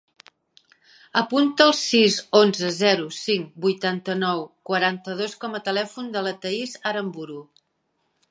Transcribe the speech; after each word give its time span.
Apunta 1.19 1.65
el 1.65 1.73
sis, 1.79 2.15
onze, 2.39 2.71
zero, 2.77 3.05
cinc, 3.17 3.51
vuitanta-nou, 3.67 4.41
quaranta-dos 4.71 5.37
com 5.45 5.57
a 5.59 5.63
telèfon 5.69 6.11
de 6.17 6.27
la 6.29 6.33
Thaís 6.47 6.75
Aranburu. 6.93 7.39